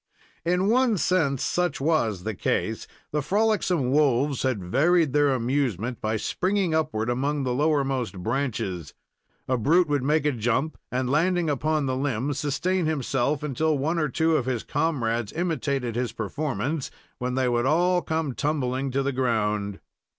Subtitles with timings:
[0.43, 2.87] In one sense, such was the case.
[3.11, 8.95] The frolicsome wolves had varied their amusement by springing upward among the lowermost branches.
[9.47, 13.99] A brute would make a jump, and, landing upon the limb, sustain himself until one
[13.99, 16.89] or two of his comrades imitated his performance,
[17.19, 19.79] when they would all come tumbling to the ground.